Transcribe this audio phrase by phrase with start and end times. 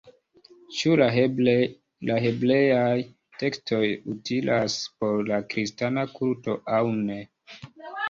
[0.77, 2.95] Ĉu la hebreaj
[3.43, 3.83] tekstoj
[4.17, 7.25] utilas por la kristana kulto aŭ ne?